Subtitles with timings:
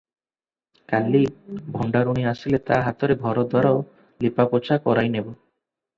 [0.93, 1.19] କାଲି
[1.75, 3.75] ଭଣ୍ଡାରୁଣୀ ଆସିଲେ ତା ହାତରେ ଘରଦ୍ୱାର
[4.27, 5.33] ଲିପାପୋଛା କରାଇ ନେବୁ।